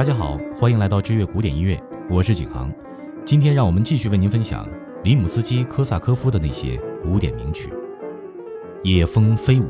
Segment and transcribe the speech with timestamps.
[0.00, 2.72] 大家好，欢迎来到知乐古典音乐，我是景航。
[3.22, 4.66] 今天让我们继续为您分享
[5.04, 7.68] 里姆斯基科萨科夫的那些古典名曲
[8.82, 9.64] 《野蜂飞舞》。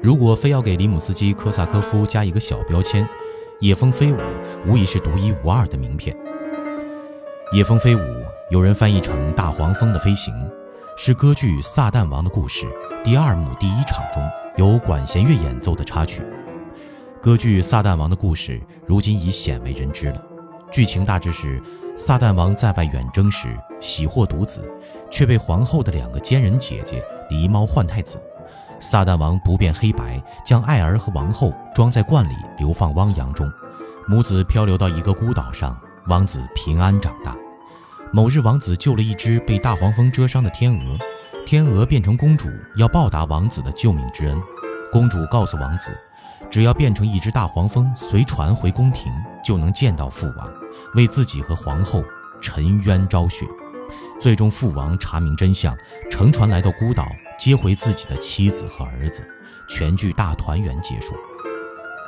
[0.00, 3.04] 如果非要给里姆斯基科萨科夫加一个小标签，
[3.58, 4.16] 《野蜂飞舞》
[4.64, 6.16] 无疑是独一无二的名片。
[7.56, 7.98] 《野蜂飞舞》
[8.52, 10.32] 有人翻译成《大黄蜂的飞行》，
[10.96, 12.64] 是歌剧《撒旦王的故事》
[13.02, 14.22] 第二幕第一场中
[14.56, 16.22] 由管弦乐演奏的插曲。
[17.24, 20.22] 歌剧《撒旦王的故事》如今已鲜为人知了。
[20.70, 21.58] 剧情大致是：
[21.96, 23.48] 撒旦王在外远征时
[23.80, 24.70] 喜获独子，
[25.10, 28.22] 却被皇后的两个奸人姐姐狸猫换太子。
[28.78, 33.50] 撒旦王不辨黑白，将爱儿和王后装在罐里流放汪洋中。
[34.06, 35.74] 母子漂流到一个孤岛上，
[36.08, 37.34] 王子平安长大。
[38.12, 40.98] 某日，王子救了一只被大黄蜂蛰伤的天鹅，
[41.46, 44.38] 天鹅变成公主，要报答王子的救命之恩。
[44.92, 45.90] 公主告诉王子。
[46.50, 49.12] 只要变成一只大黄蜂，随船回宫廷，
[49.44, 50.48] 就能见到父王，
[50.94, 52.04] 为自己和皇后
[52.40, 53.46] 沉冤昭雪。
[54.20, 55.76] 最终，父王查明真相，
[56.10, 57.06] 乘船来到孤岛，
[57.38, 59.26] 接回自己的妻子和儿子，
[59.68, 61.14] 全剧大团圆结束。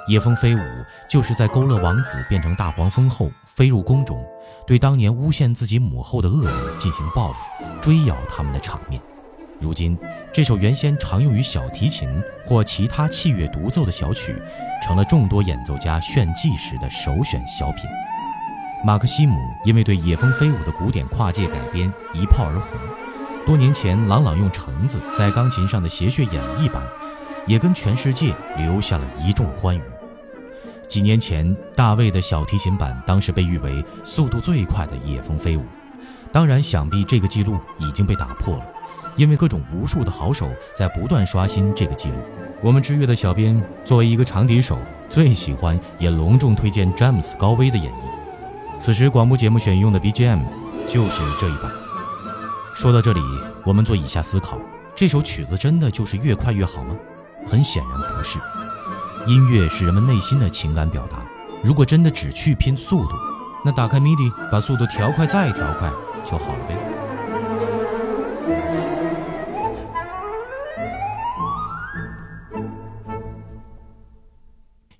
[0.08, 0.60] 野蜂飞舞
[1.10, 4.24] 就是在勾勒王子变成大黄蜂后，飞入宫中，
[4.64, 7.50] 对当年诬陷自己母后的恶人进行报复，
[7.80, 9.02] 追咬他们的场面。
[9.58, 9.98] 如今，
[10.32, 12.08] 这首原先常用于小提琴
[12.44, 14.36] 或其他器乐独奏的小曲，
[14.82, 17.84] 成了众多演奏家炫技时的首选小品。
[18.84, 19.34] 马克西姆
[19.64, 22.78] 因为对《野蜂飞舞》的古典跨界改编一炮而红。
[23.46, 26.82] 多年前，朗朗用橙子在钢琴上的谐谑演绎版，
[27.46, 29.80] 也跟全世界留下了一众欢愉。
[30.86, 35.60] 几年前，大卫的小提琴版当时被誉为速度最快的《野蜂飞舞》，
[36.30, 38.64] 当然，想必这个记录已经被打破了。
[39.16, 42.16] 因为各种无数的好手在不断刷新这个记录，
[42.62, 44.78] 我们知乐的小编作为一个长笛手，
[45.08, 48.78] 最喜欢也隆重推荐詹姆斯高威的演绎。
[48.78, 50.40] 此时广播节目选用的 BGM
[50.86, 51.70] 就是这一版。
[52.74, 53.20] 说到这里，
[53.64, 54.58] 我们做以下思考：
[54.94, 56.94] 这首曲子真的就是越快越好吗？
[57.46, 58.38] 很显然不是。
[59.26, 61.24] 音乐是人们内心的情感表达，
[61.62, 63.12] 如果真的只去拼速度，
[63.64, 65.90] 那打开 MIDI，把速度调快再调快
[66.24, 66.95] 就好了呗。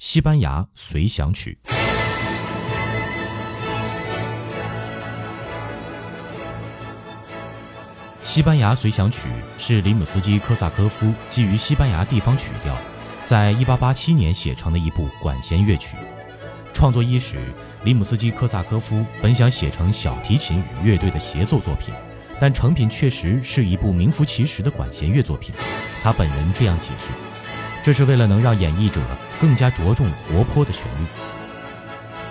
[0.09, 1.59] 西班牙随想曲。
[8.23, 9.27] 西班牙随想曲
[9.59, 12.73] 是里姆斯基科萨科夫基于西班牙地方曲调，
[13.25, 15.97] 在一八八七年写成的一部管弦乐曲。
[16.73, 17.39] 创作伊始，
[17.83, 21.93] 里姆斯基科萨科夫本想写成小提琴与乐队的协奏作品，
[22.39, 25.53] 但成品确实是一部名副其实的管弦乐作品。
[26.01, 27.11] 他本人这样解释。
[27.87, 29.01] 这是为了能让演绎者
[29.41, 31.07] 更加着重活泼的旋律。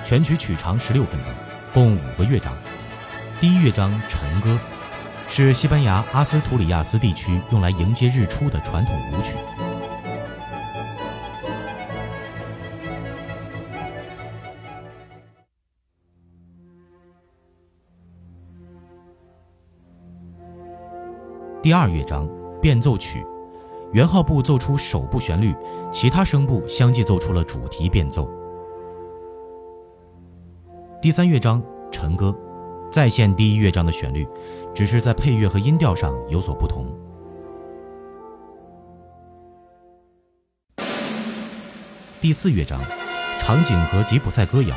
[0.04, 1.32] 全曲曲长十六分钟，
[1.74, 2.52] 共五个乐章。
[3.40, 4.60] 第一乐章《晨歌》
[5.34, 9.38] 是西班牙阿斯图里亚斯地区用来迎接日出的传统舞曲。
[21.64, 22.28] 第二乐章
[22.60, 23.24] 《变奏曲》。
[23.92, 25.56] 圆号部奏出首部旋律，
[25.92, 28.30] 其他声部相继奏出了主题变奏。
[31.02, 32.36] 第三乐章《晨歌》
[32.92, 34.28] 再现第一乐章的旋律，
[34.74, 36.86] 只是在配乐和音调上有所不同。
[42.20, 42.82] 第四乐章
[43.40, 44.76] 《场景和吉普赛歌谣》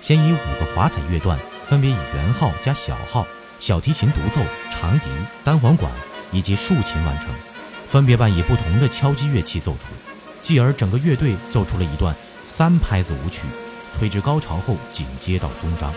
[0.00, 3.24] 先以五个华彩乐段，分别以圆号加小号、
[3.60, 4.40] 小提琴独奏、
[4.72, 5.06] 长笛、
[5.44, 5.90] 单簧管
[6.32, 7.30] 以及竖琴完成。
[7.88, 9.86] 分别伴以不同的敲击乐器奏出，
[10.42, 13.46] 继而整个乐队奏出了一段三拍子舞曲，
[13.98, 15.90] 推至高潮后紧接到终章。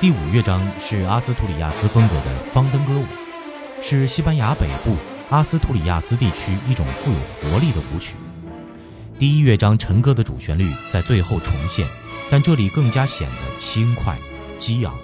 [0.00, 3.04] 第五乐章是阿斯图里亚斯风格的方登歌舞，
[3.82, 4.96] 是西班牙北部
[5.28, 8.16] 阿斯图里亚斯地区一种富有活力的舞曲。
[9.18, 11.86] 第一乐章晨歌的主旋律在最后重现，
[12.30, 14.16] 但这里更加显得轻快、
[14.56, 14.98] 激昂。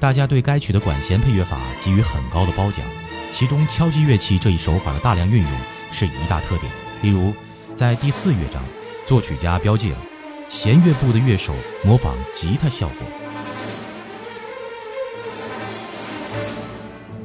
[0.00, 2.84] 大家对该曲的管弦配乐法给予很高的褒奖，
[3.30, 5.52] 其中敲击乐器这一手法的大量运用
[5.92, 6.72] 是一大特点。
[7.02, 7.32] 例如，
[7.76, 8.64] 在第四乐章，
[9.06, 9.98] 作曲家标记了
[10.48, 11.54] 弦乐部的乐手
[11.84, 13.06] 模仿吉他效果。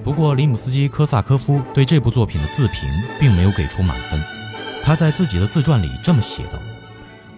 [0.03, 2.89] 不过，里姆斯基科萨科夫对这部作品的自评
[3.21, 4.21] 并没有给出满分。
[4.83, 6.59] 他在自己的自传里这么写道：“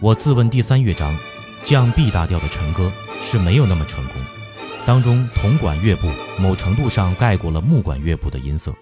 [0.01, 1.15] 我自问第三乐章，
[1.63, 2.91] 降 B 大调的晨歌
[3.21, 4.15] 是没有那么成功，
[4.83, 6.09] 当中铜管乐部
[6.39, 8.73] 某程度上盖过了木管乐部的音色。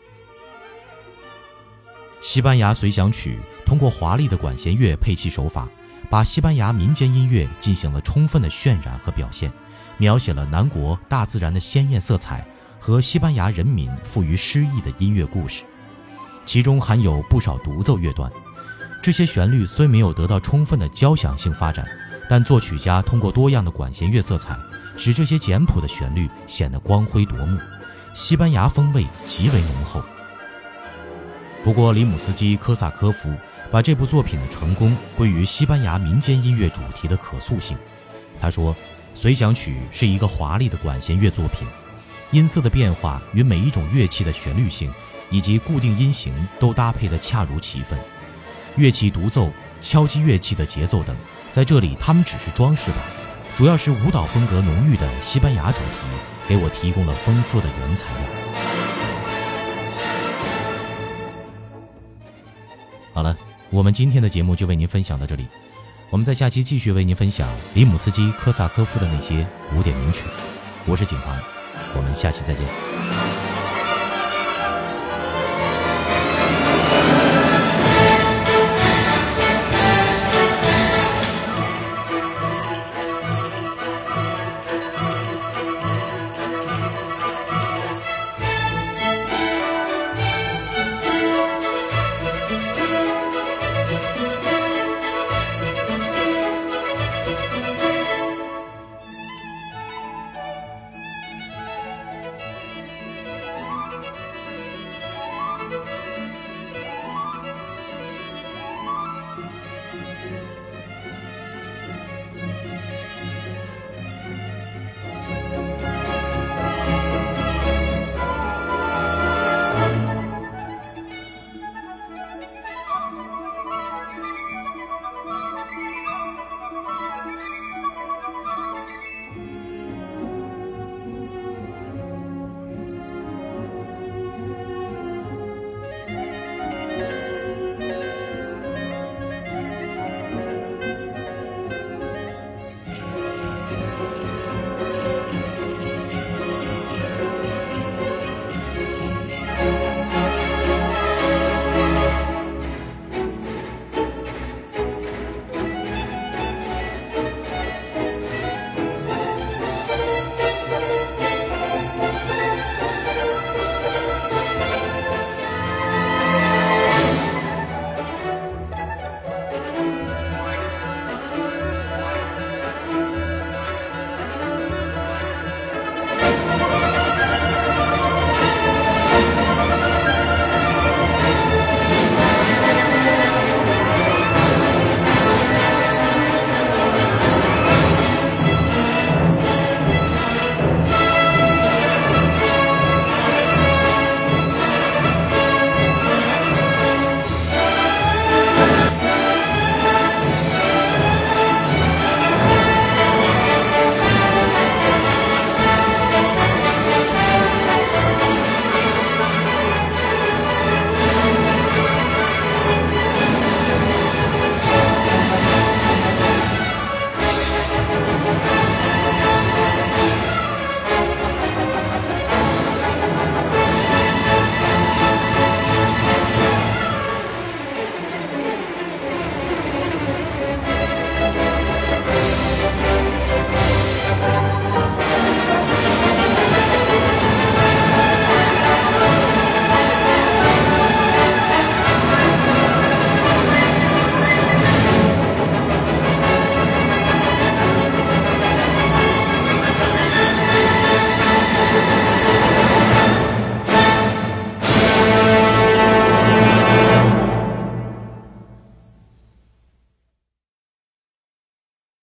[2.21, 5.67] 西班牙随想曲通过华丽的管弦乐配器手法，
[6.09, 9.51] 把西班牙民间音乐进行了充分的渲染和表现，
[9.97, 12.47] 描写了南国大自然的鲜艳色彩
[12.83, 15.63] 和西班牙人民富于诗意的音乐故事。”
[16.45, 18.29] 其中含有不少独奏乐段，
[19.01, 21.87] 这些旋律虽没有得到充分的交响性发展，
[22.27, 24.53] 但作曲家通过多样的管弦乐色彩，
[24.97, 27.57] 使这些简朴的旋律显得光辉夺目，
[28.13, 30.03] 西班牙风味极为浓厚。
[31.63, 33.33] 不过，里姆斯基科萨科夫
[33.71, 37.77] 把这部作品的成功归于西班牙民间音乐主题的可塑性。
[38.41, 38.75] 他说
[39.15, 41.65] ：“随想曲是一个华丽的管弦乐作品，
[42.33, 44.91] 音色的变化与每一种乐器的旋律性。”
[45.31, 47.97] 以及固定音型都搭配得恰如其分，
[48.75, 49.51] 乐器独奏、
[49.81, 51.15] 敲击乐器的节奏等，
[51.51, 52.97] 在这里他们只是装饰吧。
[53.55, 56.05] 主要是舞蹈风格浓郁的西班牙主题，
[56.47, 58.21] 给我提供了丰富的原材料。
[63.11, 63.35] 好了，
[63.71, 65.47] 我们今天的节目就为您分享到这里，
[66.11, 70.27] 我们在下期继续为您分享里姆斯基科萨科夫的那些古典名曲。
[70.85, 71.35] 我是景航，
[71.95, 73.52] 我们下期再见。